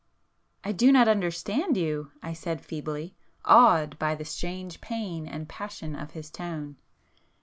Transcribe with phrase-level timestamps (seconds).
[0.63, 3.13] "I do not understand you—" I said feebly,
[3.45, 6.77] awed by the strange pain and passion of his tone.